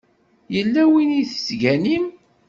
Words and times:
Yella 0.55 0.83
win 0.91 1.09
i 1.21 1.23
tettganim? 1.31 2.05